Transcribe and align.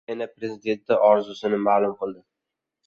Ukraina 0.03 0.27
prezidenti 0.37 0.97
orzusini 1.11 1.61
ma’lum 1.69 1.95
qildi 2.03 2.25